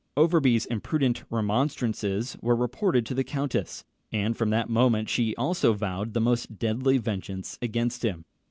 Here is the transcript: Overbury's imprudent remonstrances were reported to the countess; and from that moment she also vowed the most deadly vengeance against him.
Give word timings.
Overbury's 0.17 0.65
imprudent 0.65 1.25
remonstrances 1.29 2.35
were 2.41 2.55
reported 2.55 3.05
to 3.05 3.13
the 3.13 3.23
countess; 3.23 3.85
and 4.11 4.35
from 4.35 4.49
that 4.49 4.67
moment 4.67 5.09
she 5.09 5.35
also 5.35 5.73
vowed 5.73 6.15
the 6.15 6.19
most 6.19 6.57
deadly 6.57 6.97
vengeance 6.97 7.59
against 7.61 8.03
him. 8.03 8.25